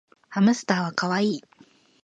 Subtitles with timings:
[0.29, 1.41] ハムスターはかわいい